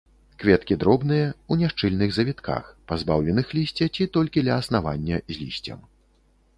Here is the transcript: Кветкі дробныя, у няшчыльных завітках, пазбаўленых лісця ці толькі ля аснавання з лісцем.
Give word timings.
Кветкі 0.43 0.77
дробныя, 0.83 1.27
у 1.51 1.57
няшчыльных 1.61 2.09
завітках, 2.17 2.73
пазбаўленых 2.93 3.47
лісця 3.61 3.85
ці 3.95 4.11
толькі 4.19 4.47
ля 4.49 4.53
аснавання 4.65 5.25
з 5.33 5.43
лісцем. 5.45 5.79